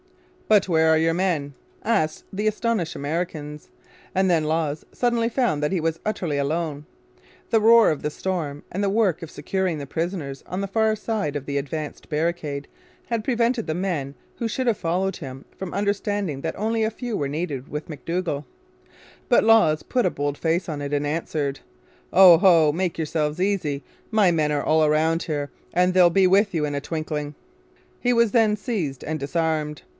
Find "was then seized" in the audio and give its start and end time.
28.11-29.03